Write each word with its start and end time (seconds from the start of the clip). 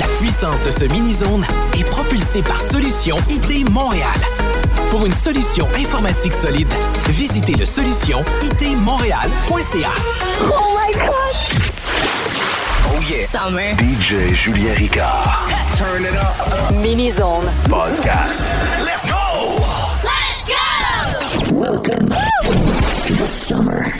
La 0.00 0.06
puissance 0.18 0.62
de 0.62 0.70
ce 0.70 0.86
mini-zone 0.86 1.44
est 1.78 1.84
propulsée 1.84 2.40
par 2.40 2.58
Solution 2.58 3.18
IT 3.28 3.68
Montréal. 3.68 4.08
Pour 4.90 5.04
une 5.04 5.12
solution 5.12 5.68
informatique 5.76 6.32
solide, 6.32 6.72
visitez 7.10 7.52
le 7.52 7.66
solution 7.66 8.24
itmontréal.ca. 8.42 9.90
Oh 10.42 10.74
my 10.74 10.90
God! 10.94 11.72
Oh 12.88 13.02
yeah! 13.10 13.26
Summer. 13.26 13.76
DJ 13.76 14.34
Julien 14.34 14.72
Ricard. 14.72 15.50
Turn 15.76 16.02
it 16.02 16.16
up. 16.16 16.74
Mini-zone. 16.76 17.50
Podcast. 17.68 18.54
Let's 18.82 19.04
go! 19.04 19.58
Let's 20.02 20.48
go! 20.48 21.54
Welcome 21.54 22.08
to 22.08 23.12
the 23.12 23.26
summer. 23.26 23.92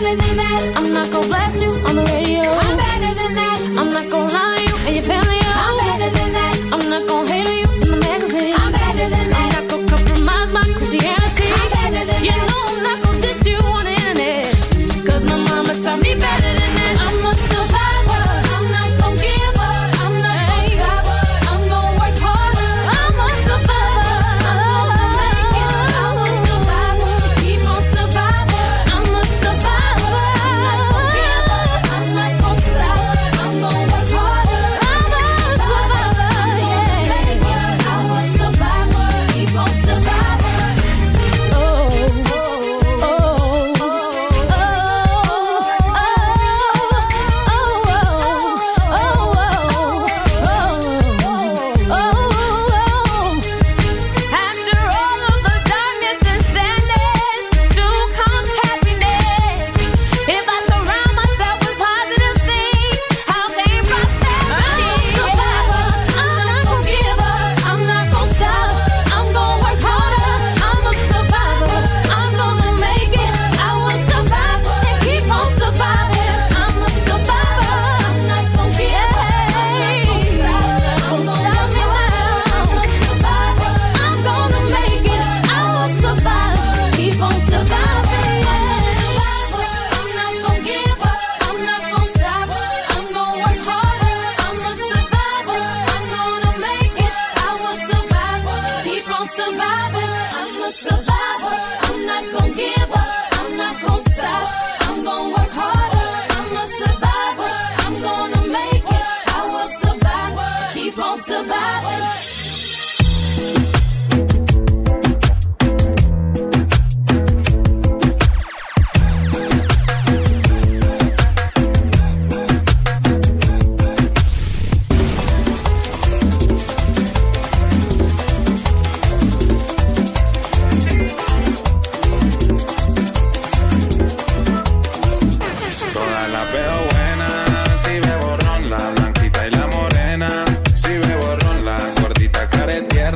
better 0.00 0.16
than 0.16 0.36
that. 0.36 0.72
I'm 0.76 0.92
not 0.92 1.10
gonna 1.12 1.28
blast 1.28 1.62
you 1.62 1.70
on 1.70 1.96
the 1.96 2.04
radio. 2.12 2.40
I'm 2.40 2.76
better 2.76 3.14
than 3.20 3.34
that. 3.34 3.60
I'm 3.78 3.90
not 3.90 4.10
gonna 4.10 4.32
lie 4.32 4.64
you 4.66 4.76
and 4.86 4.96
your 4.96 5.04
family. 5.04 5.39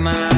my 0.04 0.33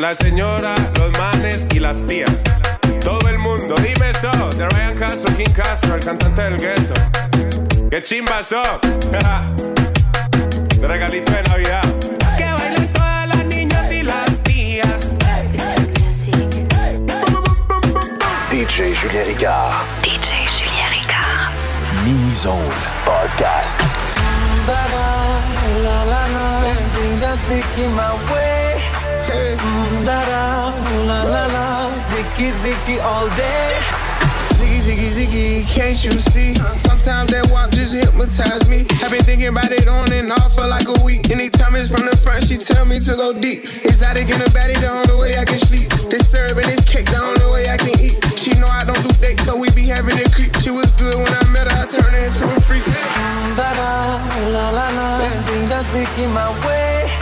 la 0.00 0.14
señora, 0.14 0.74
los 0.98 1.10
manes 1.18 1.66
y 1.74 1.78
las 1.78 2.06
tías. 2.06 2.34
Todo 3.04 3.28
el 3.28 3.38
mundo, 3.38 3.74
dime 3.76 4.10
eso, 4.10 4.30
de 4.56 4.66
Ryan 4.70 4.96
Castro, 4.96 5.36
King 5.36 5.52
Castro, 5.54 5.94
el 5.94 6.02
cantante 6.02 6.42
del 6.42 6.56
gueto. 6.56 6.94
¡Qué 7.90 8.00
chimba 8.00 8.42
so! 8.42 8.62
de 10.80 10.88
regalito 10.88 11.30
de 11.32 11.42
Navidad. 11.42 11.82
Que 12.38 12.44
bailen 12.44 12.92
todas 12.92 13.28
las 13.28 13.44
niñas 13.44 13.92
y 13.92 14.02
las 14.02 14.38
tías. 14.42 15.08
DJ 18.50 18.94
Julien 18.96 19.26
Ricard. 19.26 19.84
DJ 20.02 20.46
Julien 20.48 20.90
Ricard. 20.92 21.52
Mini 22.04 22.32
Zone 22.32 22.64
Podcast. 23.04 23.80
Mm, 29.30 30.04
Da 30.04 30.18
da, 30.26 30.74
la 31.06 31.22
la 31.24 31.46
la, 31.46 31.90
ziki 32.10 32.50
ziki 32.62 32.98
all 33.02 33.28
day. 33.36 33.76
Ziggy, 34.58 34.80
ziggy, 34.86 35.08
ziggy, 35.16 35.66
can't 35.66 36.04
you 36.04 36.12
see? 36.12 36.54
Sometimes 36.78 37.30
that 37.32 37.48
walk 37.50 37.70
just 37.70 37.94
hypnotize 37.94 38.66
me. 38.68 38.86
I've 39.02 39.10
been 39.10 39.24
thinking 39.24 39.48
about 39.48 39.72
it 39.72 39.88
on 39.88 40.12
and 40.12 40.30
off 40.32 40.54
for 40.54 40.66
like 40.66 40.88
a 40.88 40.98
week. 41.04 41.30
Anytime 41.30 41.74
it's 41.76 41.90
from 41.90 42.06
the 42.06 42.16
front, 42.16 42.44
she 42.44 42.56
tell 42.56 42.84
me 42.84 42.98
to 43.00 43.12
go 43.16 43.32
deep. 43.32 43.64
Exotic 43.84 44.28
in 44.30 44.38
the 44.38 44.50
body, 44.50 44.74
the 44.74 44.88
only 44.90 45.16
way 45.20 45.38
I 45.38 45.44
can 45.44 45.58
sleep. 45.58 45.88
This 46.10 46.30
syrup 46.30 46.56
and 46.58 46.66
this 46.66 46.80
cake, 46.84 47.06
the 47.06 47.20
only 47.20 47.46
way 47.52 47.68
I 47.70 47.76
can 47.76 47.94
eat. 48.00 48.18
She 48.38 48.52
know 48.58 48.68
I 48.68 48.84
don't 48.84 49.00
do 49.02 49.10
dates, 49.20 49.44
so 49.44 49.56
we 49.56 49.70
be 49.72 49.86
having 49.86 50.18
a 50.18 50.28
creep. 50.30 50.52
She 50.60 50.70
was 50.70 50.86
good 51.00 51.16
when 51.16 51.32
I 51.32 51.44
met 51.48 51.70
her, 51.70 51.76
I 51.76 51.86
turned 51.86 52.12
her 52.12 52.20
into 52.24 52.44
a 52.50 52.60
freak. 52.60 52.84
Mm, 52.84 53.56
Da 53.56 53.68
da, 53.74 53.90
la 54.54 54.70
la 54.70 54.86
la, 54.96 55.08
bring 55.48 55.66
that 55.68 55.84
ziki 55.92 56.24
my 56.32 56.48
way. 56.66 57.19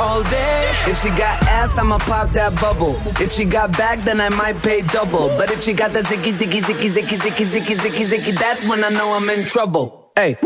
All 0.00 0.22
day. 0.22 0.72
If 0.86 1.02
she 1.02 1.08
got 1.10 1.42
ass, 1.46 1.76
I'ma 1.76 1.98
pop 1.98 2.30
that 2.32 2.58
bubble. 2.60 3.00
If 3.20 3.32
she 3.32 3.44
got 3.44 3.76
back, 3.76 4.02
then 4.04 4.20
I 4.20 4.28
might 4.28 4.62
pay 4.62 4.82
double. 4.82 5.28
But 5.36 5.50
if 5.50 5.62
she 5.62 5.72
got 5.72 5.92
that 5.92 6.04
zicky, 6.04 6.32
zicky, 6.32 6.60
zicky, 6.60 6.90
zicky, 6.90 7.16
zicky, 7.18 7.44
zicky, 7.44 7.76
zicky, 7.76 8.04
zicky, 8.04 8.38
that's 8.38 8.64
when 8.66 8.82
I 8.84 8.88
know 8.88 9.12
I'm 9.12 9.28
in 9.30 9.44
trouble. 9.44 10.10
Hey, 10.16 10.36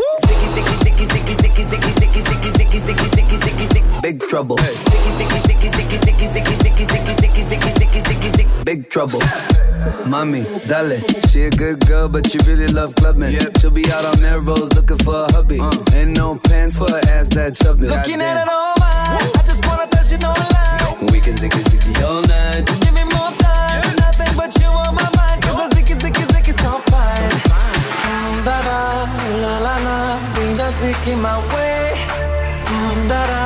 big 4.05 4.19
trouble. 4.29 4.57
Big 8.63 8.89
trouble. 8.89 9.19
Mommy, 10.05 10.43
dale, 10.67 10.99
she 11.29 11.43
a 11.43 11.49
good 11.49 11.85
girl, 11.87 12.07
but 12.07 12.33
you 12.33 12.39
really 12.45 12.67
love 12.67 12.95
clubbing. 12.95 13.37
She'll 13.59 13.71
be 13.71 13.91
out 13.91 14.05
on 14.05 14.21
Melrose 14.21 14.73
looking 14.75 14.97
for 14.97 15.25
a 15.25 15.31
hubby. 15.33 15.59
Uh. 15.59 15.71
Ain't 15.93 16.11
no 16.11 16.37
pants 16.37 16.75
for 16.77 16.89
her 16.89 17.01
ass 17.07 17.29
that 17.29 17.55
chubby. 17.55 17.87
Looking 17.87 18.21
at 18.21 18.43
it 18.43 18.49
all 18.49 18.75
I 18.77 19.43
just 19.45 19.65
wanna 19.67 19.87
touch 19.87 20.11
it, 20.11 20.21
no 20.21 20.29
lie. 20.29 21.11
We 21.11 21.19
can 21.19 21.35
zicky 21.35 21.63
zicky 21.69 22.03
all 22.07 22.21
night. 22.21 22.65
Give 22.81 22.93
me 22.93 23.14
ziki 30.85 31.15
my 31.21 31.37
way. 31.53 31.93
Mm, 32.67 33.07
Da 33.09 33.21
da, 33.27 33.43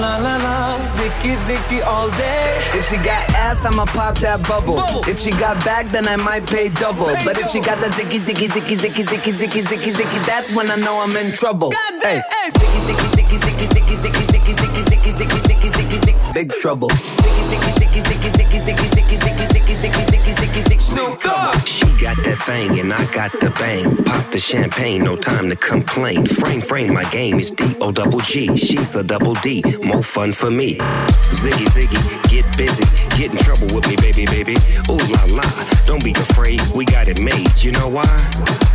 la 0.00 0.12
la 0.24 0.34
la, 0.44 0.78
ziki 0.96 1.32
ziki 1.46 1.80
all 1.86 2.10
day. 2.10 2.78
If 2.78 2.88
she 2.88 2.96
got 2.96 3.24
ass, 3.34 3.64
I'ma 3.64 3.84
pop 3.86 4.18
that 4.18 4.46
bubble. 4.48 4.80
If 5.08 5.20
she 5.20 5.30
got 5.30 5.62
back, 5.64 5.86
then 5.92 6.08
I 6.08 6.16
might 6.16 6.46
pay 6.46 6.68
double. 6.68 7.06
But 7.24 7.38
if 7.38 7.50
she 7.50 7.60
got 7.60 7.78
that 7.80 7.92
zicky 7.92 8.18
zicky 8.26 8.48
zicky 8.48 8.76
zicky 8.76 9.04
zicky 9.04 9.32
zicky 9.40 9.62
zicky 9.62 9.90
zicky, 9.98 10.18
that's 10.26 10.50
when 10.56 10.70
I 10.70 10.76
know 10.76 10.96
I'm 11.00 11.16
in 11.16 11.32
trouble. 11.32 11.70
Hey, 12.02 12.20
zicky 12.58 12.80
zicky 12.86 13.06
zicky 13.16 13.36
zicky 13.44 13.66
zicky 13.74 13.96
zicky 14.02 14.24
zicky 14.32 14.52
zicky 14.60 14.82
zicky 14.88 15.10
zicky 15.18 15.38
zicky 15.48 15.68
zicky 15.76 15.98
zicky, 16.06 16.34
big 16.34 16.50
trouble. 16.62 16.88
Zicky 16.88 17.42
zicky 17.50 17.70
zicky 17.78 18.00
zicky 18.00 18.58
zicky 18.66 18.88
zicky 18.96 19.16
zicky 19.24 19.46
zicky 19.54 19.74
zicky 19.82 20.04
zicky 20.10 20.32
zicky 20.32 20.43
zicky, 20.54 20.68
big. 20.68 20.80
She 21.66 21.86
got 22.02 22.16
that 22.24 22.38
thing 22.46 22.78
and 22.78 22.92
I 22.92 23.04
got 23.12 23.32
the 23.40 23.50
bang. 23.58 23.96
Pop 24.04 24.30
the 24.30 24.38
champagne, 24.38 25.02
no 25.04 25.16
time 25.16 25.48
to 25.50 25.56
complain. 25.56 26.26
Frame, 26.26 26.60
frame, 26.60 26.92
my 26.92 27.04
game 27.10 27.38
is 27.38 27.50
D 27.50 27.74
O 27.80 27.90
double 27.92 28.20
G. 28.20 28.54
She's 28.56 28.94
a 28.94 29.02
double 29.02 29.34
D, 29.42 29.62
more 29.84 30.02
fun 30.02 30.32
for 30.32 30.50
me. 30.50 30.76
Ziggy, 30.76 31.66
ziggy, 31.74 32.00
get 32.30 32.44
busy. 32.56 32.84
Get 33.16 33.32
in 33.32 33.38
trouble 33.38 33.74
with 33.74 33.88
me, 33.88 33.96
baby, 33.96 34.26
baby. 34.26 34.56
Ooh 34.90 34.98
la 35.14 35.24
la, 35.42 35.46
don't 35.86 36.02
be 36.04 36.12
afraid, 36.12 36.60
we 36.74 36.84
got 36.84 37.08
it 37.08 37.20
made. 37.20 37.62
You 37.62 37.72
know 37.72 37.88
why? 37.88 38.04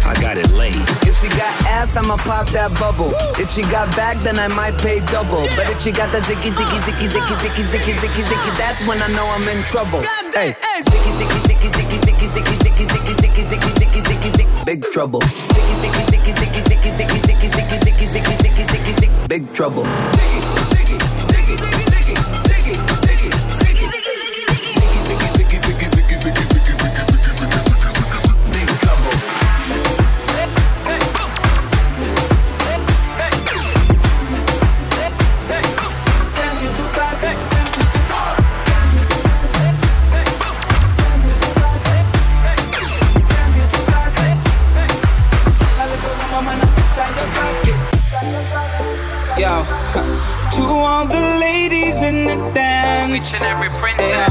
I 0.05 0.15
got 0.21 0.37
it 0.37 0.49
laid. 0.51 0.75
If 1.05 1.19
she 1.21 1.29
got 1.29 1.53
ass, 1.67 1.95
I'ma 1.95 2.17
pop 2.17 2.47
that 2.49 2.71
bubble. 2.79 3.11
If 3.37 3.51
she 3.51 3.61
got 3.63 3.93
back, 3.95 4.17
then 4.23 4.39
I 4.39 4.47
might 4.47 4.77
pay 4.79 4.99
double. 5.11 5.45
But 5.55 5.69
if 5.69 5.81
she 5.81 5.91
got 5.91 6.11
that 6.11 6.23
zicky 6.23 6.51
zicky 6.51 6.79
zicky 6.81 7.07
zicky 7.07 7.35
zicky 7.37 7.63
zicky 7.69 7.93
zicky 7.93 8.23
zicky, 8.23 8.57
that's 8.57 8.81
when 8.87 9.01
I 9.01 9.07
know 9.13 9.25
I'm 9.27 9.47
in 9.47 9.61
trouble. 9.63 10.01
Hey, 10.33 10.55
zicky 10.81 11.11
zicky 11.19 11.39
zicky 11.45 11.68
zicky 11.77 11.97
zicky 12.05 12.27
zicky 12.33 12.55
zicky 12.63 12.85
zicky 12.91 13.13
zicky 13.21 13.43
zicky 13.49 13.69
zicky 13.79 14.01
zicky 14.07 14.29
zicky, 14.37 14.65
big 14.65 14.81
trouble. 14.91 15.21
Zicky 15.21 15.75
zicky 15.81 16.01
zicky 16.11 16.31
zicky 16.39 16.61
zicky 16.69 16.89
zicky 16.97 17.17
zicky 17.27 17.47
zicky 17.49 18.05
zicky 18.05 18.05
zicky 18.13 18.33
zicky 18.43 18.63
zicky 18.71 18.93
zicky, 19.01 19.27
big 19.27 19.53
trouble. 19.53 19.83
Zicky 19.83 20.58
in 52.01 52.25
the 52.25 52.35
dance. 52.53 53.33
And 53.33 53.43
every 53.43 53.69
princess. 53.79 54.29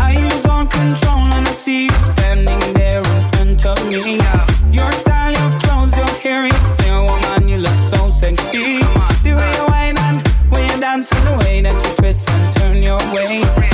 I 0.00 0.16
lose 0.16 0.46
all 0.46 0.66
control 0.66 1.32
and 1.32 1.46
I 1.46 1.52
see 1.52 1.84
you 1.84 2.04
standing 2.04 2.58
there 2.74 3.02
in 3.02 3.22
front 3.32 3.66
of 3.66 3.86
me. 3.86 4.16
Your 4.70 4.90
style, 4.92 5.32
your 5.32 5.60
clothes, 5.60 5.96
your 5.96 6.08
hair, 6.22 6.48
your 6.86 7.04
woman, 7.04 7.48
you 7.48 7.58
look 7.58 7.78
so 7.78 8.10
sexy. 8.10 8.80
The 9.22 9.34
way 9.36 9.52
you 9.56 9.66
whine 9.66 9.98
and 9.98 10.26
when 10.50 10.68
you 10.68 10.80
dance 10.80 11.12
and 11.12 11.26
the 11.26 11.44
way 11.44 11.60
that 11.62 11.82
you 11.82 11.94
twist 11.96 12.30
and 12.30 12.52
turn 12.52 12.82
your 12.82 13.00
waist. 13.12 13.69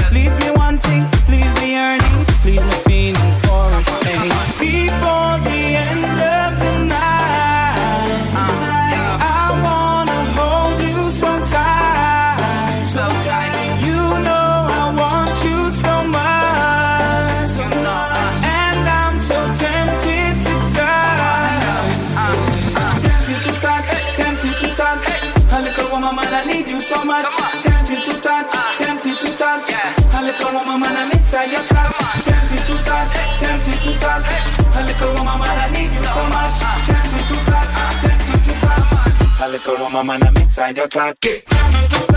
I 26.47 26.49
need 26.49 26.69
you 26.69 26.81
so 26.81 27.05
much. 27.05 27.27
Tempted 27.61 28.05
to 28.05 28.21
touch, 28.21 28.53
tempted 28.79 29.19
to 29.19 29.37
touch. 29.37 29.71
A 30.15 30.23
little 30.23 30.53
woman, 30.53 30.79
man, 30.79 30.97
I'm 30.97 31.11
inside 31.11 31.51
your 31.51 31.63
couch. 31.63 31.99
Tempted 32.23 32.63
to 32.71 32.77
touch, 32.87 33.17
tempted 33.43 33.79
to 33.83 33.93
touch. 33.99 34.31
A 34.79 34.81
little 34.87 35.15
woman, 35.19 35.39
man, 35.43 35.59
I 35.59 35.69
need 35.75 35.91
you 35.91 36.05
so 36.07 36.23
much. 36.31 36.63
Tempted 36.87 37.27
to 37.27 37.37
touch, 37.51 37.71
tempted 37.99 38.41
to 38.47 38.53
touch. 38.63 39.43
A 39.43 39.49
little 39.49 39.77
woman, 39.79 40.07
man, 40.07 40.23
I'm 40.23 40.37
inside 40.37 40.77
your 40.77 40.87
clock. 40.87 41.19
Touch. 41.21 42.16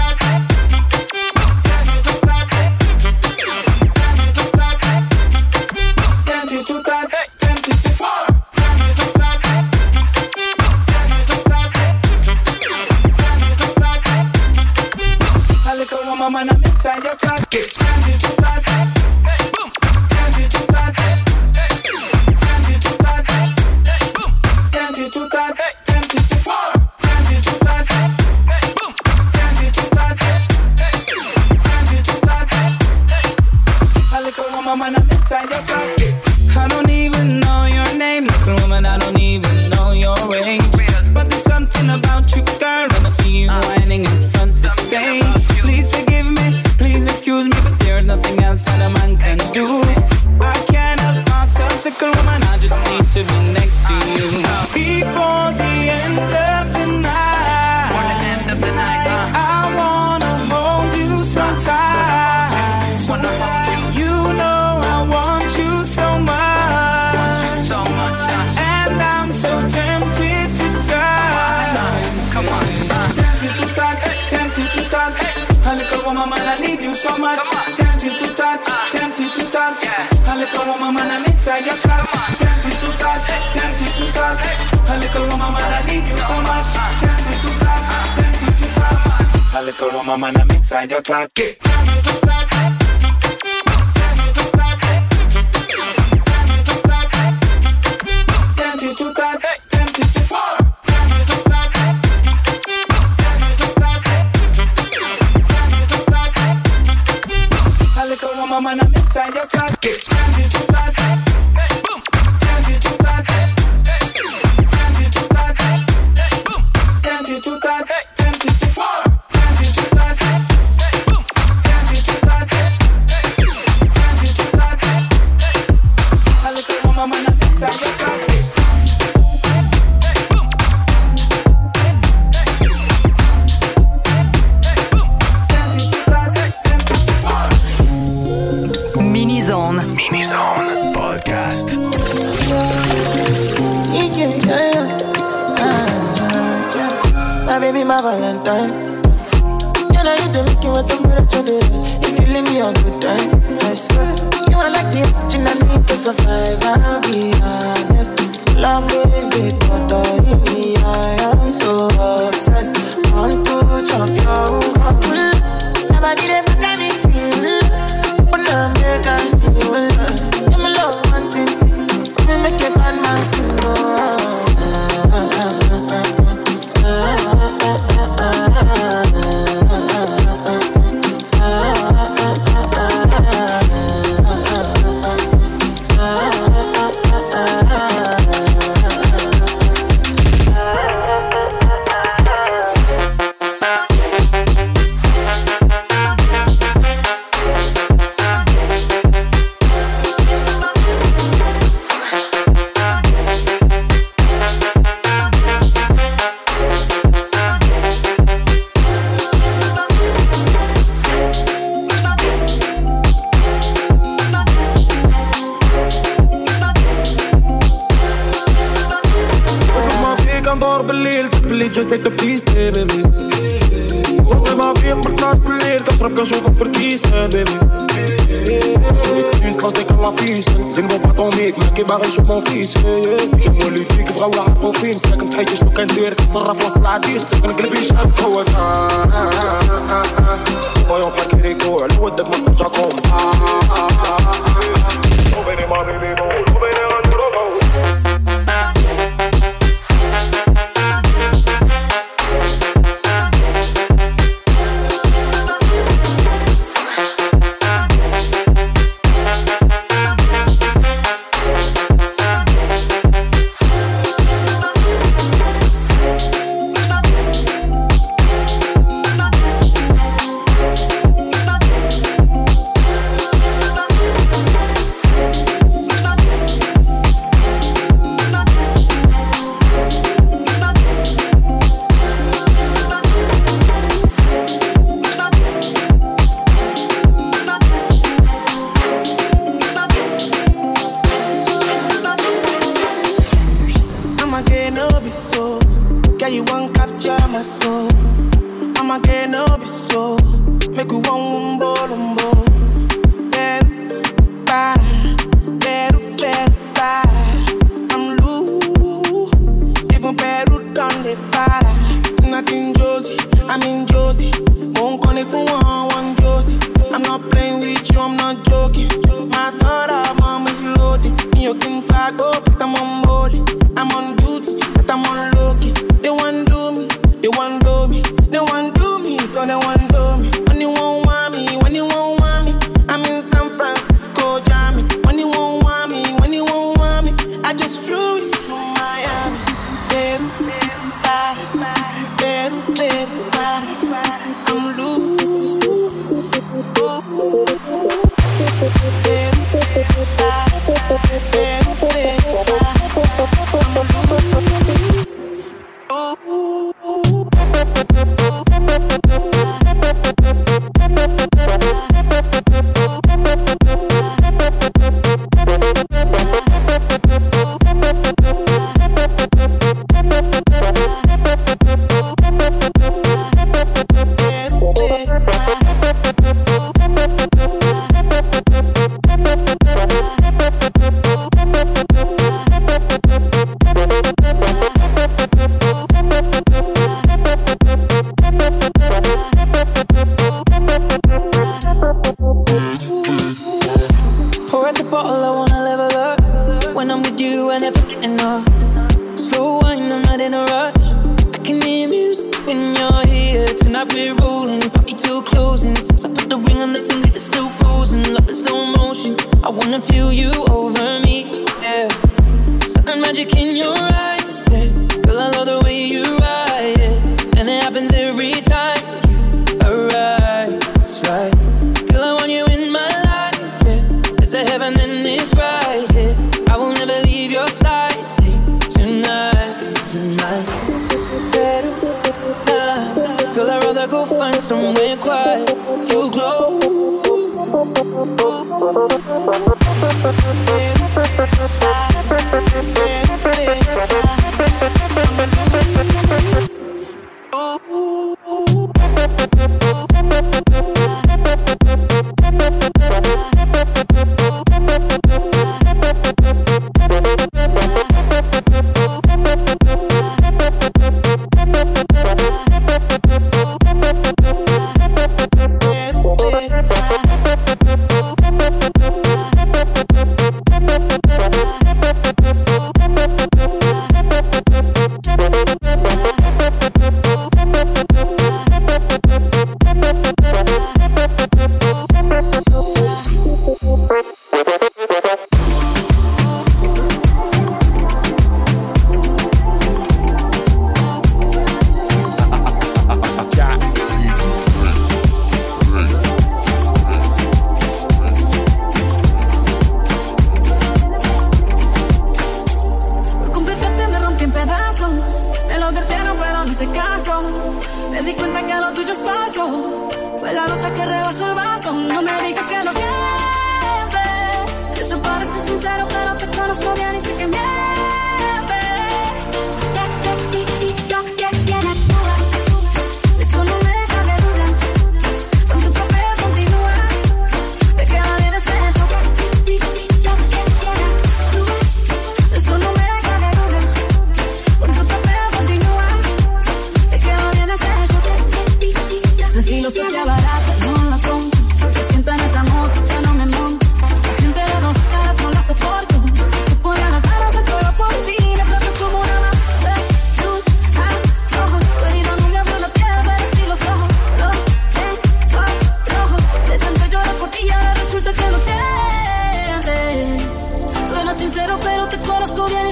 so 77.00 77.18
much. 77.18 77.48
Tempted 77.79 78.18
to 78.20 78.27
touch, 78.36 78.65
tempted 78.91 79.32
to 79.32 79.50
touch. 79.50 79.84
A 80.27 80.36
little 80.36 80.65
woman, 80.65 80.94
man, 80.96 81.10
I'm 81.10 81.25
inside 81.32 81.65
your 81.65 81.77
clutch. 81.77 82.12
Tempted 82.36 82.75
to 82.82 82.89
touch, 83.00 83.27
tempted 83.56 83.94
to 84.00 84.06
touch. 84.12 84.44
A 84.91 84.96
little 85.00 85.24
woman, 85.32 85.53
man, 85.56 85.72
I 85.77 85.82
need 85.88 86.03
you 86.03 86.18
so 86.27 86.36
much. 86.44 86.75
Tempted 87.00 87.39
to 87.44 87.51
touch, 87.63 87.88
tempted 88.20 88.53
to 88.60 88.68
touch. 88.75 89.56
A 89.56 89.62
little 89.63 89.91
woman, 89.96 90.20
man, 90.20 90.38
I'm 90.41 90.51
inside 90.51 90.91
your 90.91 91.01
clutch. 91.01 92.38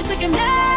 sick 0.08 0.22
of 0.22 0.30
now. 0.30 0.67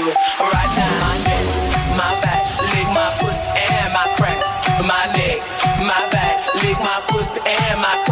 right 0.00 0.72
now. 0.76 1.00
My 1.04 1.16
my 1.96 2.12
back, 2.22 2.44
lick 2.72 2.88
my 2.88 3.08
pussy 3.20 3.60
and 3.60 3.92
my 3.92 4.06
crack. 4.16 4.40
My 4.80 5.04
neck, 5.16 5.40
my 5.80 6.00
back, 6.10 6.54
lick 6.62 6.78
my 6.80 7.00
pussy 7.08 7.40
and 7.46 7.80
my 7.80 8.02
crack. 8.06 8.11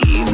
believe. 0.00 0.31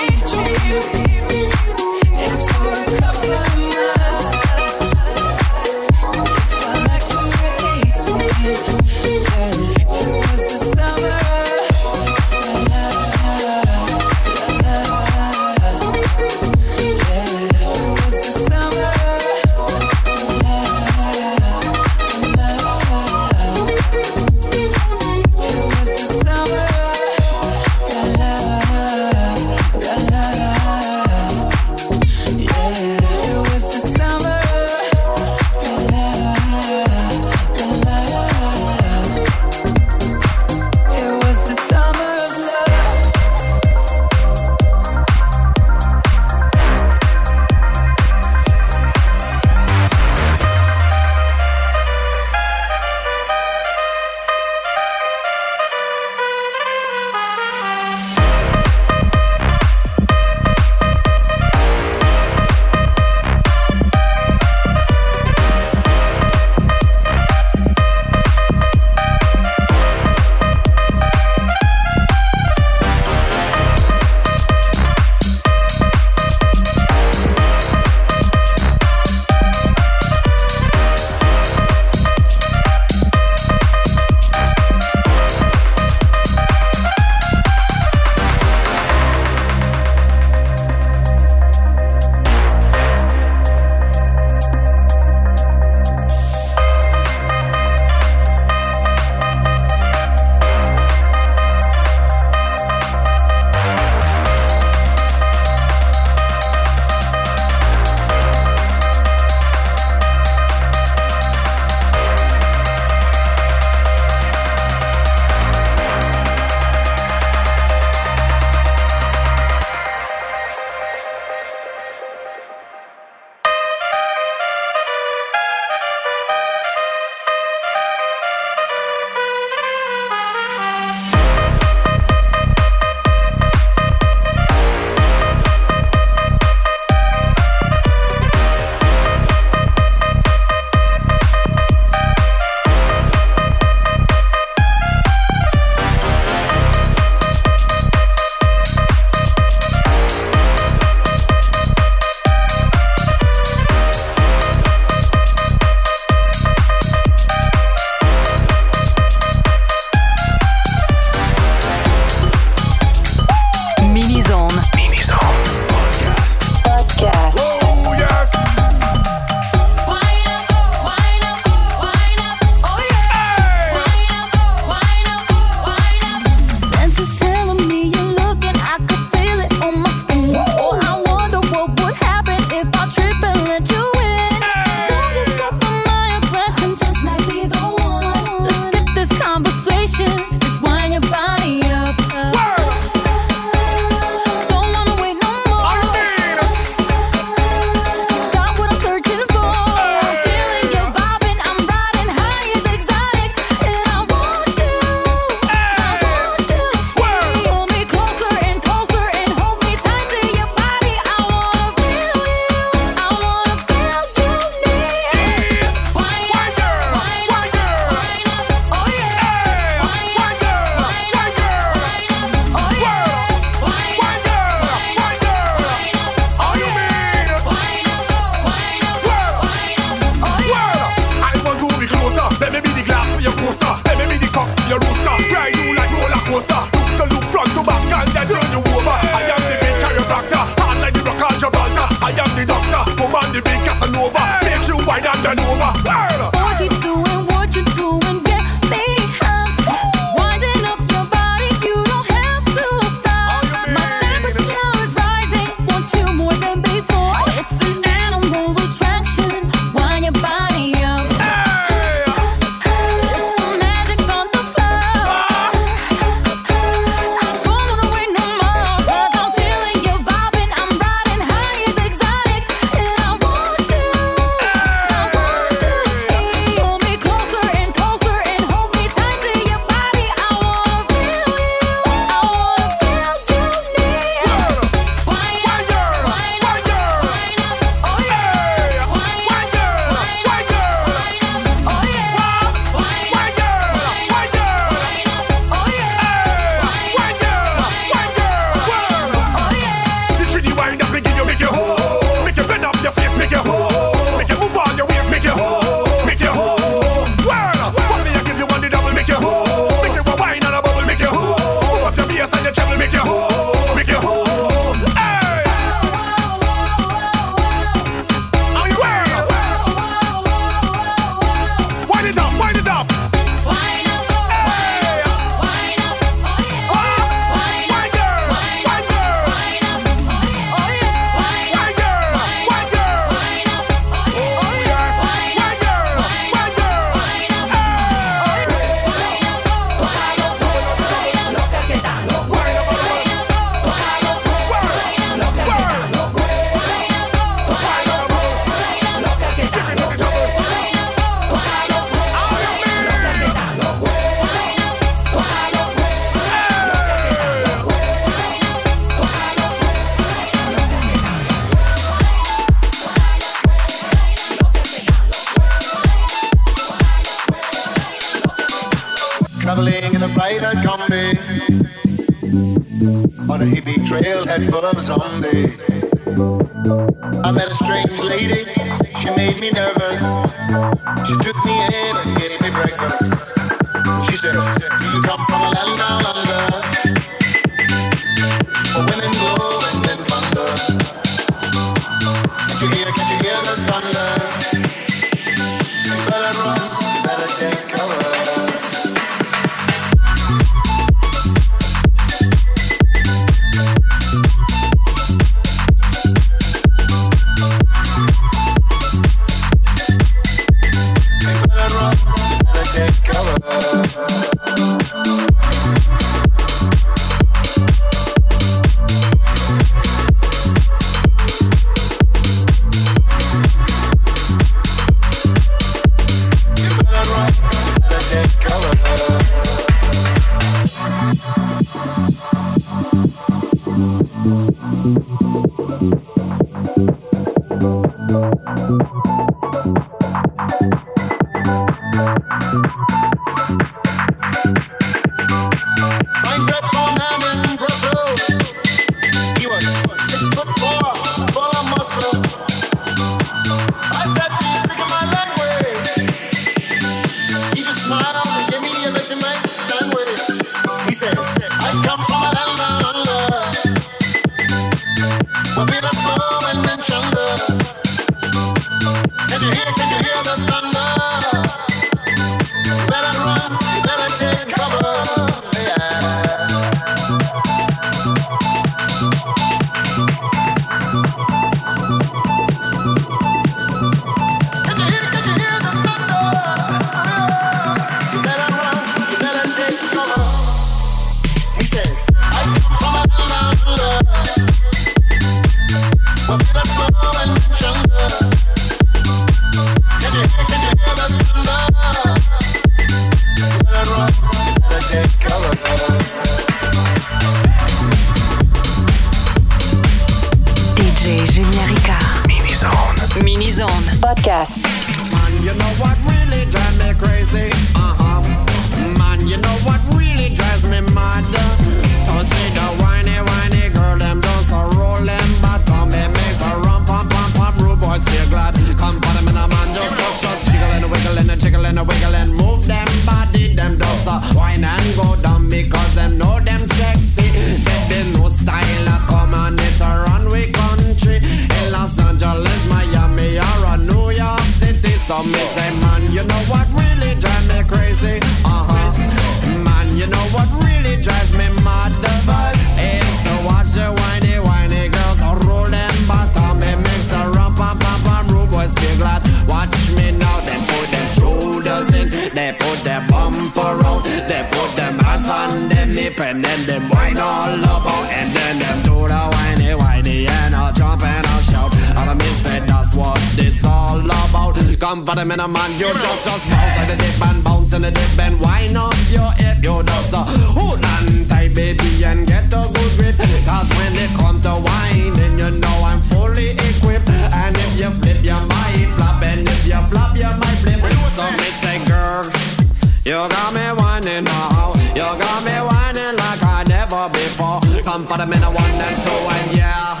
come 597.90 598.06
for 598.06 598.18
the 598.18 598.26
men 598.26 598.40
I 598.44 598.48
want 598.48 598.74
them 598.82 598.96
to 599.06 599.14
and 599.36 599.56
yeah. 599.56 600.00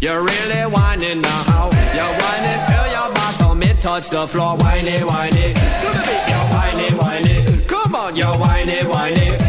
You're 0.00 0.22
really 0.24 0.62
whining 0.74 1.20
now 1.20 1.68
You're 1.96 2.14
whining 2.20 2.60
till 2.68 2.86
your 2.96 3.08
bottom 3.14 3.62
it 3.62 3.80
touch 3.82 4.08
the 4.08 4.26
floor 4.26 4.56
Whiny, 4.56 5.00
whiny. 5.10 5.52
To 5.82 5.88
the 5.96 6.02
beat, 6.08 6.24
you're 6.30 6.48
whiny, 6.54 6.88
whiny. 7.00 7.60
Come 7.66 7.94
on, 7.94 8.16
you're 8.16 8.38
whiny, 8.38 8.78
whiny. 8.86 9.39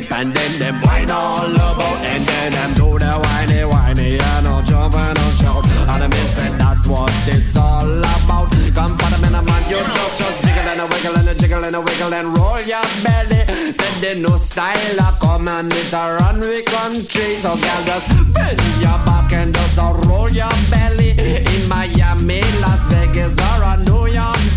dip 0.00 0.12
and 0.12 0.32
then 0.32 0.58
them 0.58 0.74
whine 0.82 1.10
all 1.10 1.50
about 1.50 1.98
and 2.04 2.26
then 2.26 2.52
them 2.52 2.74
do 2.74 2.98
the 2.98 3.12
whiny 3.24 3.64
whiny 3.64 4.18
and 4.18 4.46
all 4.46 4.62
jump 4.62 4.94
and 4.94 5.18
all 5.18 5.30
shout. 5.32 5.64
And 5.66 6.04
I 6.04 6.06
miss 6.06 6.46
it 6.46 6.58
that's 6.58 6.86
what 6.86 7.12
it's 7.26 7.56
all 7.56 7.98
about. 7.98 8.50
Come 8.74 8.96
for 8.98 9.10
the 9.10 9.18
man 9.20 9.34
I'm 9.34 9.48
on 9.48 9.62
your 9.68 9.82
just 9.82 10.18
just 10.18 10.44
jiggle 10.44 10.68
and 10.68 10.80
a 10.80 10.86
wiggle 10.86 11.16
and 11.16 11.28
a 11.28 11.34
jiggle 11.34 11.64
and 11.64 11.76
a 11.76 11.80
wiggle 11.80 12.14
and 12.14 12.28
roll 12.36 12.60
your 12.60 12.86
belly. 13.04 13.72
Said 13.72 13.96
they 14.00 14.20
no 14.20 14.36
style 14.36 15.00
I 15.00 15.16
come 15.20 15.48
and 15.48 15.72
it's 15.72 15.92
a 15.92 16.16
runway 16.20 16.62
country. 16.62 17.40
So 17.40 17.56
girl 17.56 17.82
just 17.84 18.08
bend 18.34 18.60
your 18.80 18.98
back 19.06 19.32
and 19.32 19.54
just 19.54 19.76
roll 19.76 20.30
your 20.30 20.54
belly. 20.70 21.10
In 21.10 21.68
Miami 21.68 22.40
Las 22.60 22.86
Vegas 22.86 23.36
or 23.38 23.76
New 23.78 24.06
York 24.06 24.49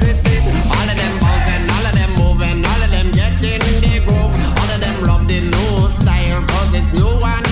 No 6.93 7.17
one 7.17 7.42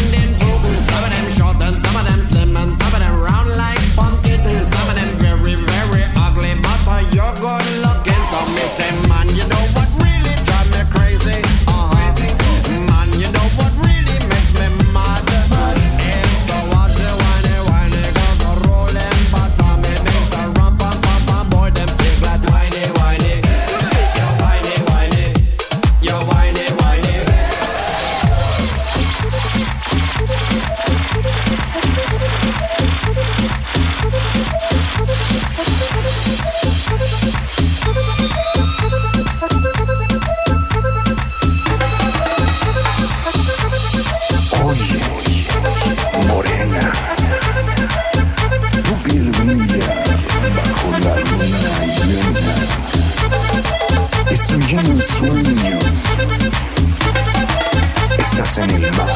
Estás 58.52 58.70
en 58.70 58.84
el 58.84 58.92
mar. 58.98 59.08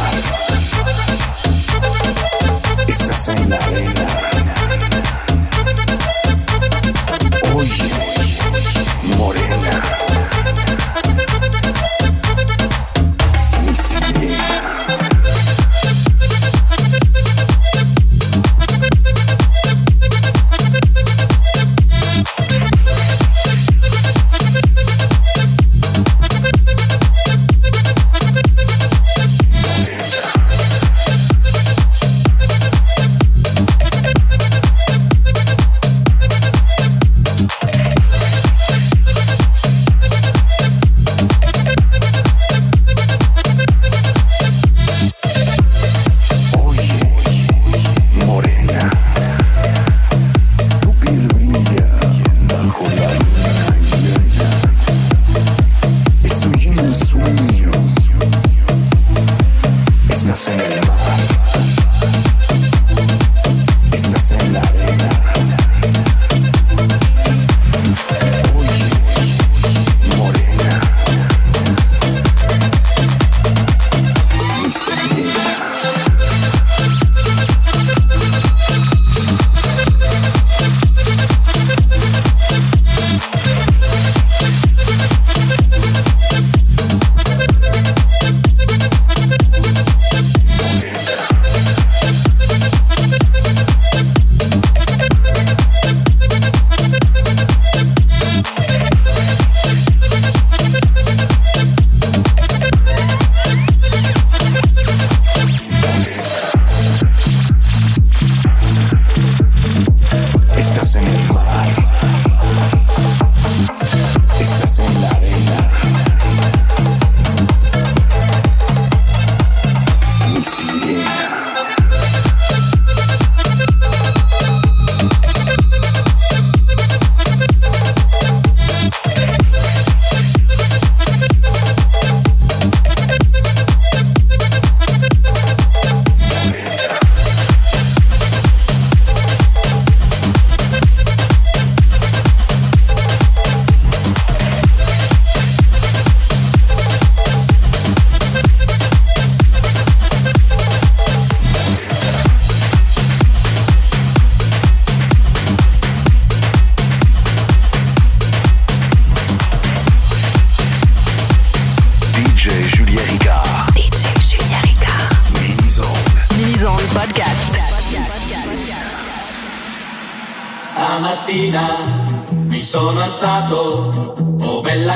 Estás 2.88 3.28
en 3.28 3.50
la 3.50 3.58
arena. 3.58 4.05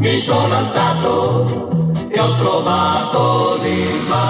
mi 0.00 0.18
sono 0.18 0.56
alzato 0.56 1.68
e 2.08 2.18
ho 2.18 2.34
trovato 2.36 3.58
l'invasore. 3.62 4.29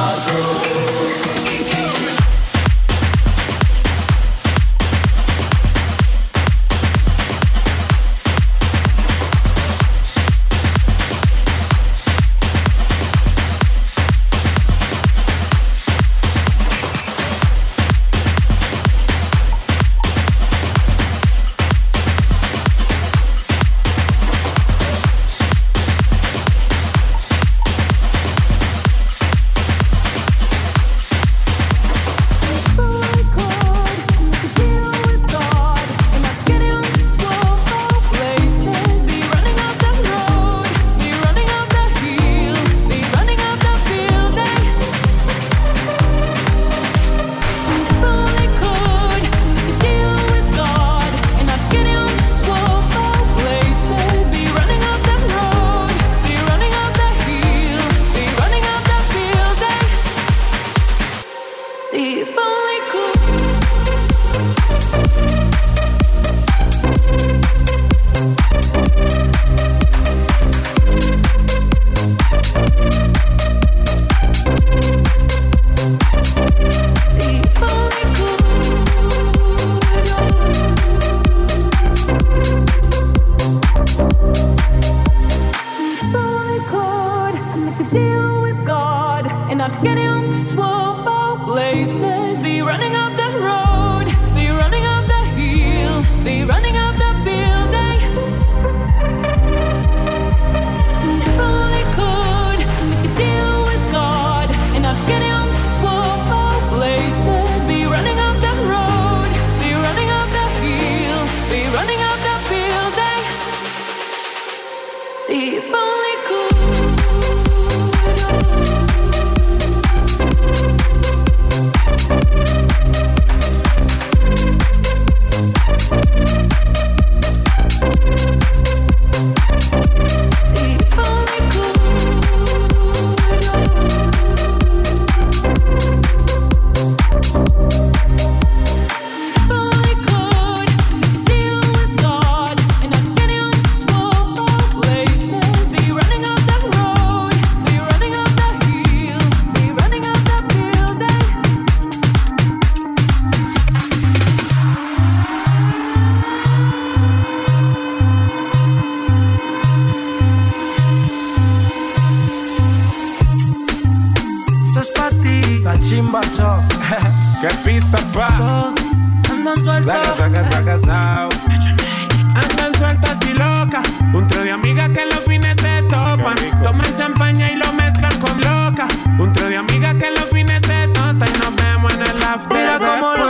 Mira 182.52 182.78
cómo 182.78 183.16
lo 183.16 183.29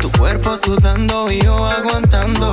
tu 0.00 0.10
cuerpo 0.12 0.56
sudando 0.56 1.30
y 1.30 1.42
yo 1.42 1.66
aguantando. 1.66 2.52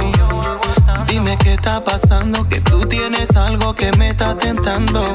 Dime 1.08 1.38
qué 1.38 1.54
está 1.54 1.84
pasando, 1.84 2.48
que 2.50 2.60
tú 2.62 2.88
tienes 2.88 3.36
algo 3.36 3.76
que 3.76 3.92
me 3.94 4.10
está 4.10 4.36
tentando. 4.36 5.06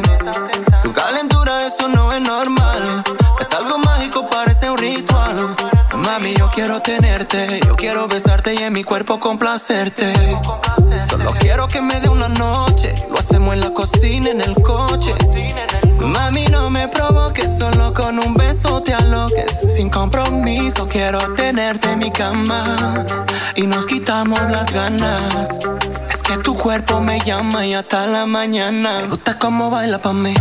Tu 0.83 0.93
calentura, 0.93 1.67
eso 1.67 1.89
no 1.89 2.13
es 2.13 2.21
normal. 2.21 3.03
Es 3.41 3.53
algo 3.53 3.79
mágico, 3.79 4.29
parece 4.31 4.71
un 4.71 4.79
ritual. 4.79 5.57
Mami, 5.95 6.35
yo 6.37 6.49
quiero 6.51 6.81
tenerte, 6.81 7.61
yo 7.67 7.75
quiero 7.75 8.07
besarte 8.07 8.55
y 8.55 8.59
en 8.59 8.73
mi 8.73 8.85
cuerpo 8.85 9.19
complacerte. 9.19 10.13
Solo 11.09 11.33
quiero 11.41 11.67
que 11.67 11.83
me 11.83 11.99
dé 12.01 12.09
una 12.09 12.29
noche, 12.29 12.95
lo 13.11 13.19
hacemos 13.19 13.55
en 13.55 13.61
la 13.61 13.71
cocina, 13.71 14.31
en 14.31 14.41
el 14.41 14.55
coche. 14.63 15.15
Mami, 16.05 16.47
no 16.47 16.71
me 16.71 16.89
provoques, 16.89 17.59
solo 17.59 17.95
con 17.95 18.19
un 18.19 18.35
beso 18.35 18.83
te 18.83 18.95
aloques. 18.95 19.73
Sin 19.75 19.89
compromiso, 19.91 20.89
quiero 20.89 21.19
tenerte 21.35 21.93
en 21.93 21.99
mi 21.99 22.11
cama. 22.11 23.05
Y 23.57 23.67
nos 23.67 23.87
quitamos 23.87 24.41
las 24.51 24.73
ganas. 24.73 25.59
Es 26.11 26.23
que 26.23 26.37
tu 26.39 26.55
cuerpo 26.57 27.01
me 27.01 27.21
llama 27.21 27.67
y 27.67 27.75
hasta 27.75 28.07
la 28.07 28.27
mañana. 28.27 29.03
Gusta 29.09 29.39
cómo 29.39 29.71
baila 29.71 29.99
pa' 29.99 30.13
mí. 30.13 30.35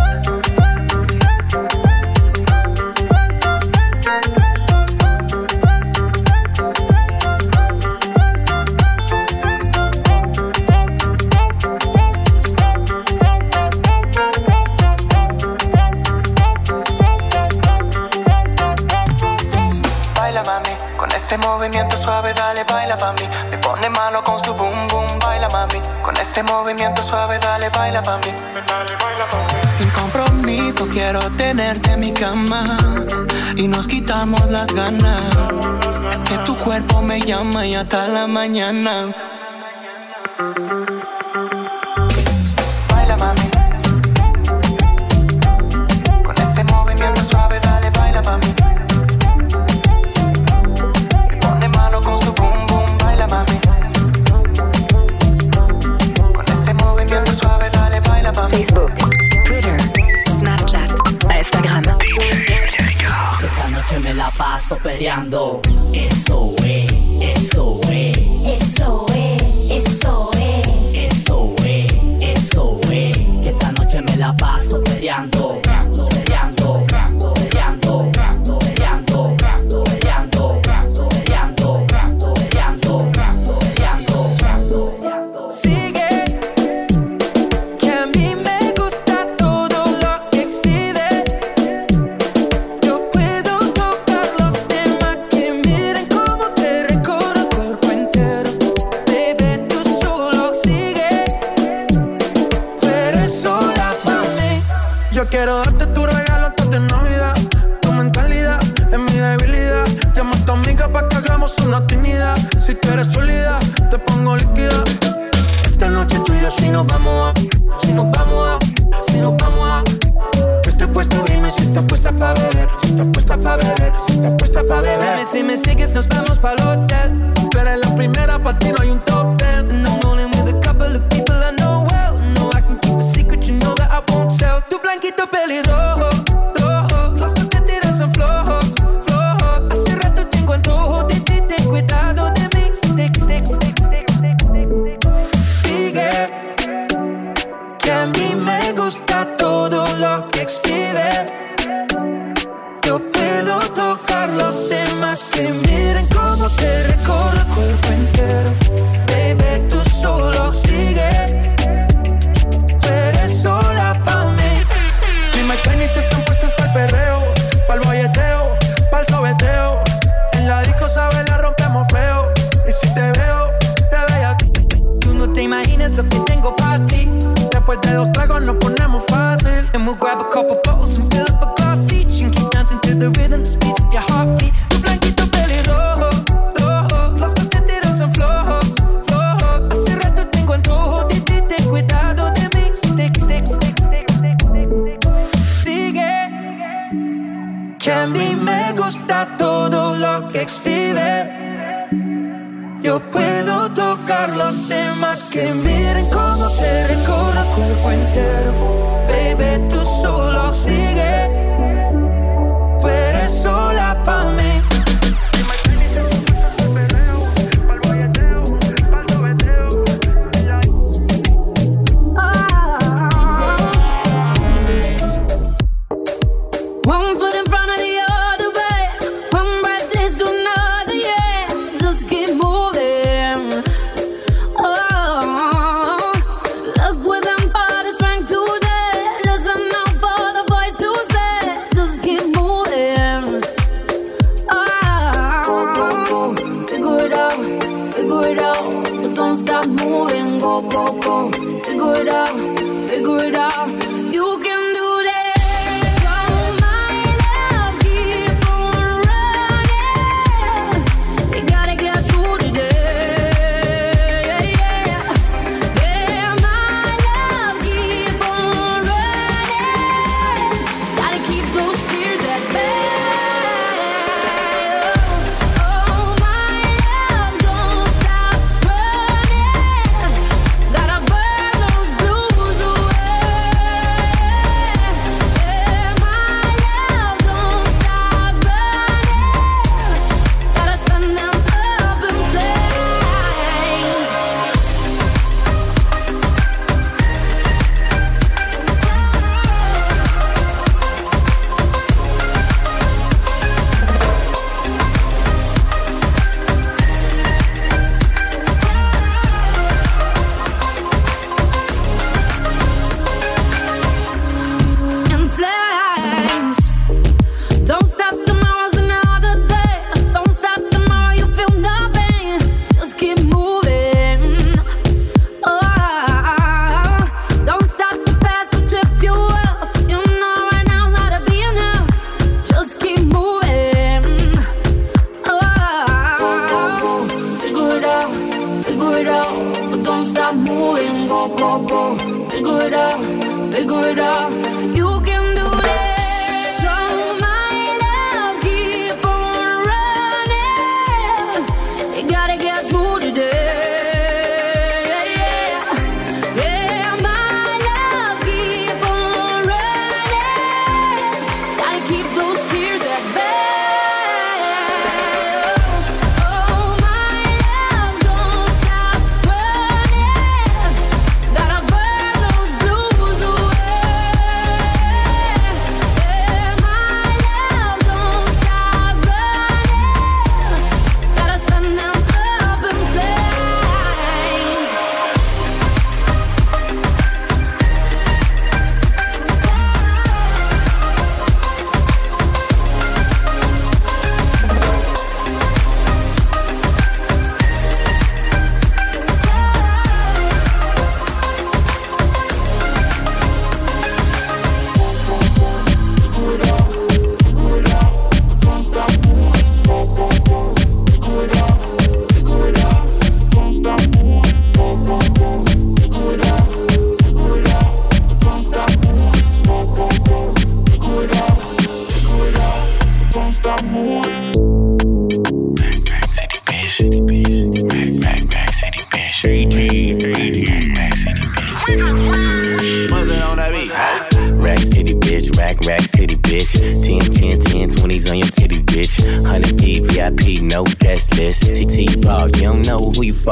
Ese 26.32 26.44
movimiento 26.44 27.04
suave, 27.04 27.38
dale, 27.40 27.68
baila 27.78 28.02
pa' 28.02 28.18
mí. 28.20 28.32
Dale, 28.32 28.96
baila 29.04 29.26
pa 29.30 29.38
mí. 29.38 29.72
Sin 29.78 29.90
compromiso 29.90 30.88
quiero 30.88 31.20
tenerte 31.32 31.92
en 31.92 32.00
mi 32.00 32.14
cama 32.14 32.64
y 33.58 33.68
nos 33.68 33.86
quitamos 33.86 34.50
las 34.50 34.74
ganas. 34.74 35.22
Es 36.14 36.24
que 36.24 36.38
tu 36.46 36.56
cuerpo 36.56 37.02
me 37.02 37.20
llama 37.20 37.68
y 37.68 37.76
hasta 37.76 38.08
la 38.08 38.28
mañana. 38.28 39.14
peleando. 64.78 65.62
Eso. 65.94 66.61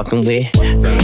Fucking 0.09 0.25
with. 0.25 0.55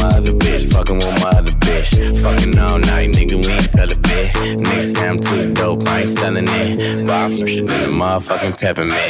My 0.01 0.07
other 0.17 0.31
bitch, 0.31 0.71
fucking 0.73 0.97
with 0.97 1.23
my 1.23 1.29
other 1.29 1.51
bitch. 1.51 2.21
Fucking 2.21 2.57
all 2.57 2.79
night, 2.79 3.11
nigga, 3.11 3.35
we 3.43 3.51
ain't 3.51 3.61
sell 3.63 3.91
a 3.91 3.95
bit. 3.95 4.85
Say 4.85 5.07
I'm 5.07 5.19
too 5.19 5.53
dope, 5.53 5.87
I 5.87 6.01
ain't 6.01 6.09
selling 6.09 6.45
it. 6.47 7.05
Bar 7.05 7.29
fresher 7.29 7.65
than 7.65 7.83
a 7.83 7.87
motherfucking 7.87 8.59
peppermint. 8.59 9.04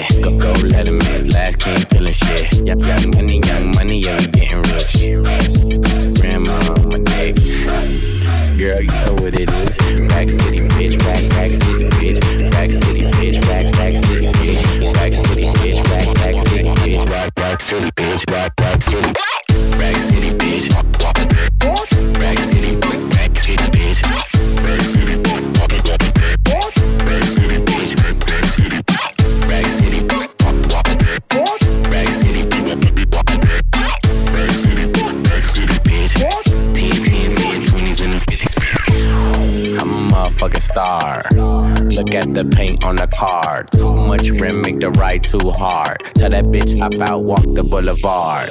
Car. 43.17 43.63
Too 43.71 43.95
much 43.95 44.29
rim, 44.29 44.61
make 44.61 44.79
the 44.79 44.91
ride 44.91 45.23
too 45.23 45.51
hard. 45.51 45.99
Tell 46.15 46.29
that 46.29 46.45
bitch 46.45 46.77
hop 46.77 46.93
out, 47.09 47.23
walk 47.23 47.43
the 47.53 47.63
boulevard. 47.63 48.49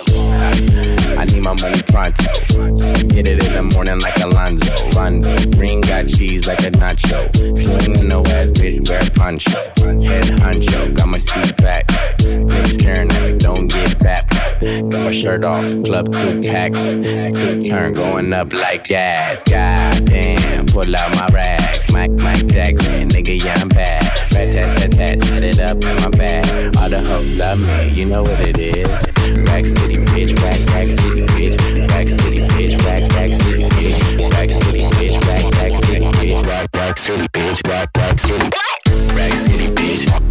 I 1.19 1.25
need 1.27 1.45
my 1.45 1.55
money 1.61 1.83
pronto. 1.83 2.25
Get 3.09 3.29
it 3.29 3.45
in 3.45 3.53
the 3.53 3.71
morning 3.75 4.01
like 4.01 4.19
Alonzo. 4.21 4.73
Rondo. 4.97 5.37
Green 5.57 5.81
got 5.81 6.07
cheese 6.07 6.47
like 6.47 6.61
a 6.61 6.71
nacho. 6.71 7.29
In 7.87 8.09
no 8.09 8.21
ass, 8.21 8.51
bitch, 8.51 8.89
wear 8.89 9.01
poncho. 9.15 9.59
Head 10.03 10.25
honcho, 10.41 10.95
got 10.95 11.09
my 11.09 11.19
seat 11.19 11.57
back. 11.59 11.87
Niggas 12.19 12.75
staring 12.75 13.13
at 13.13 13.23
me, 13.23 13.39
don't 13.39 13.69
get 13.69 13.99
back. 13.99 14.29
Got 14.61 15.05
my 15.05 15.11
shirt 15.11 15.45
off, 15.45 15.65
club 15.85 16.13
Tupac. 16.13 16.73
Two 16.73 17.61
turn 17.69 17.93
going 17.93 18.33
up 18.33 18.53
like 18.53 18.85
gas. 18.85 19.43
Goddamn, 19.45 20.67
pull 20.67 20.97
out 20.97 21.15
my 21.17 21.27
rags. 21.33 21.93
Mike, 21.93 22.11
Mike 22.13 22.47
Jackson, 22.47 23.09
nigga, 23.09 23.43
yeah, 23.43 23.55
I'm 23.59 23.69
bad. 23.69 24.04
Rat 24.35 24.51
tat 24.51 24.77
tat 24.77 24.91
tat, 24.91 25.23
tat 25.23 25.45
it 25.45 25.61
up 25.61 25.85
in 25.85 25.97
my 26.03 26.09
bag. 26.09 26.77
All 26.77 26.91
the 26.91 27.01
hoes 27.01 27.33
love 27.37 27.61
me, 27.61 27.91
you 27.91 28.05
know 28.05 28.23
what 28.23 28.41
it 28.41 28.59
is. 28.59 28.89
Rack 29.47 29.65
City, 29.65 29.99
bitch, 30.11 30.35
rack, 30.43 30.59
rack 30.75 30.89
city, 30.89 31.23
bitch. 31.35 31.89
Rack 31.91 32.09
City, 32.09 32.41
bitch, 32.41 32.77
rack, 32.85 33.11
rack 33.13 33.33
city, 33.33 33.65
bitch. 33.65 34.33
Rack 34.33 34.51
City, 34.51 34.83
bitch, 34.99 35.27
rack, 35.27 35.55
rack 35.55 35.77
city, 35.85 36.05
bitch. 36.19 36.47
Rack, 36.47 36.69
rack 36.75 36.99
city, 36.99 37.27
bitch, 37.29 37.69
rack, 37.69 37.91
rack 37.97 38.19
city. 38.19 38.49
Rack 39.15 39.33
City, 39.35 39.69
bitch. 39.69 40.24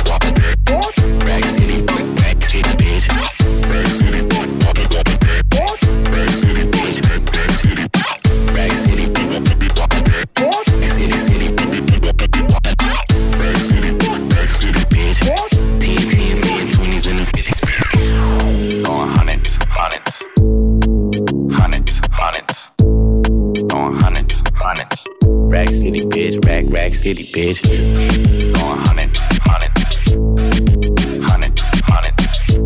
Rack 25.54 25.70
City, 25.70 26.02
bitch. 26.02 26.44
Rack, 26.48 26.66
rack 26.70 26.96
city, 26.96 27.26
bitch. 27.26 27.62
Going 28.56 28.80
hundreds, 28.80 29.20
hundreds, 29.44 30.10
hundreds, 31.24 31.62
hundreds. 31.84 32.58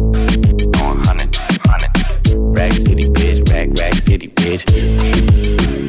Going 0.71 0.97
hundreds, 1.03 1.37
hundreds. 1.65 2.33
Rack 2.55 2.71
City, 2.71 3.03
bitch. 3.09 3.51
Rack, 3.51 3.77
rack 3.77 3.93
city, 3.95 4.29
bitch. 4.29 5.86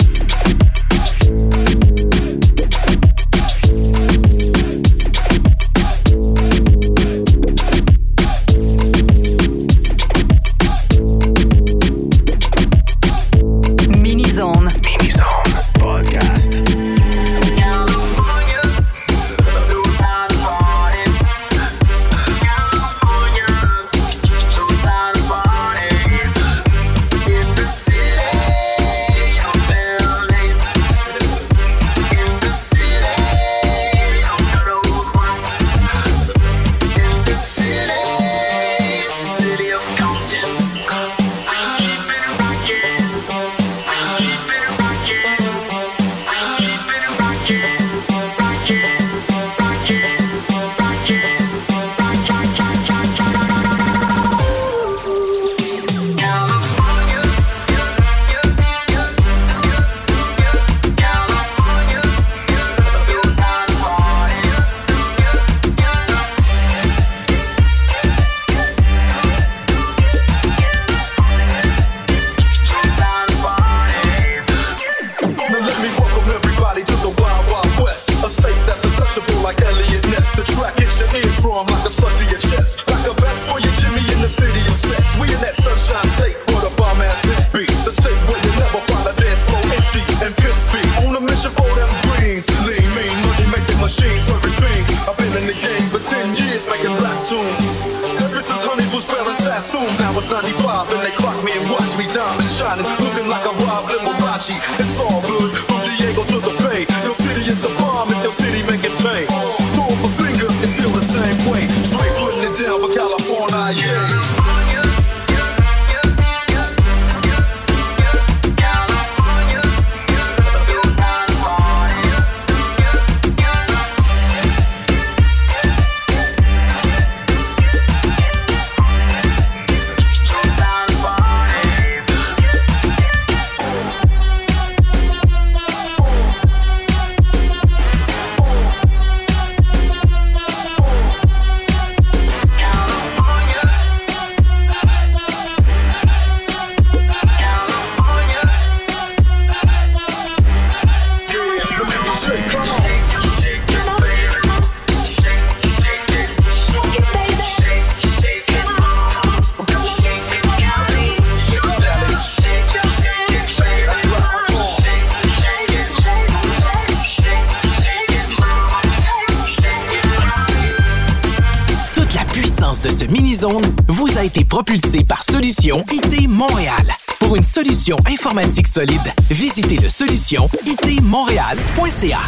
Solide, 178.67 179.13
visitez 179.31 179.79
le 179.79 179.89
solution 179.89 180.49
itmontréal.ca. 180.65 182.21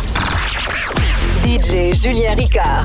DJ 1.45 1.95
Julien 1.95 2.35
Ricard. 2.35 2.85